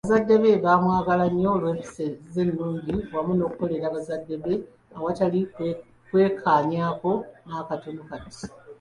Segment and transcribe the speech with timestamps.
[0.05, 2.03] Bazadde be baamwagala nnyo olw’empisa
[2.33, 4.53] ze ennungi wamu n'okukolera bazadde be
[4.95, 5.39] awatali
[6.07, 7.11] kwekaanyaako
[7.47, 8.43] n’akatono kati.